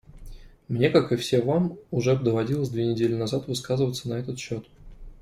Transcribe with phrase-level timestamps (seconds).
[0.67, 4.65] Мне, как и все вам, уже доводилось две недели назад высказываться на этот счет.